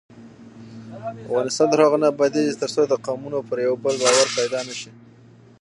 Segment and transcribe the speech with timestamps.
[1.27, 4.91] افغانستان تر هغو نه ابادیږي، ترڅو د قومونو پر یو بل باور پیدا نشي.